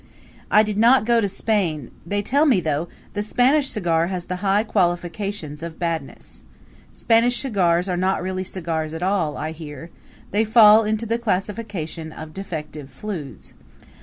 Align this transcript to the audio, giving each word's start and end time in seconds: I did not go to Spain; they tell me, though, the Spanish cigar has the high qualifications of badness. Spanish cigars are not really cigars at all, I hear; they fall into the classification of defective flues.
I 0.49 0.63
did 0.63 0.79
not 0.79 1.05
go 1.05 1.21
to 1.21 1.27
Spain; 1.27 1.91
they 2.07 2.23
tell 2.23 2.47
me, 2.47 2.59
though, 2.59 2.87
the 3.13 3.21
Spanish 3.21 3.69
cigar 3.69 4.07
has 4.07 4.25
the 4.25 4.37
high 4.37 4.63
qualifications 4.63 5.61
of 5.61 5.77
badness. 5.77 6.41
Spanish 6.91 7.39
cigars 7.39 7.87
are 7.87 7.97
not 7.97 8.23
really 8.23 8.43
cigars 8.43 8.95
at 8.95 9.03
all, 9.03 9.37
I 9.37 9.51
hear; 9.51 9.91
they 10.31 10.43
fall 10.43 10.85
into 10.85 11.05
the 11.05 11.19
classification 11.19 12.11
of 12.11 12.33
defective 12.33 12.89
flues. 12.89 13.53